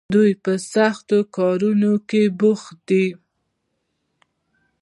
دوی 0.15 0.31
په 0.43 0.53
سختو 0.73 1.17
کارونو 1.35 1.93
کې 2.09 2.23
بوخت 2.39 2.75
دي. 2.89 3.05